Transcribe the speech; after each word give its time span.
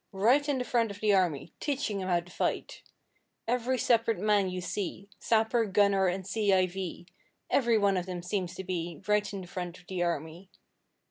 Right 0.13 0.49
in 0.49 0.57
the 0.57 0.63
front 0.63 0.89
of 0.89 0.99
the 0.99 1.13
army, 1.13 1.53
Teaching 1.59 2.01
'em 2.01 2.07
how 2.07 2.21
to 2.21 2.31
fight!' 2.31 2.81
Every 3.47 3.77
separate 3.77 4.17
man 4.17 4.49
you 4.49 4.59
see, 4.59 5.07
Sapper, 5.19 5.65
gunner, 5.65 6.07
and 6.07 6.25
C.I.V., 6.25 7.05
Every 7.51 7.77
one 7.77 7.97
of 7.97 8.09
'em 8.09 8.23
seems 8.23 8.55
to 8.55 8.63
be 8.63 8.99
Right 9.07 9.31
in 9.31 9.41
the 9.41 9.47
front 9.47 9.77
of 9.77 9.85
the 9.85 10.01
army! 10.01 10.49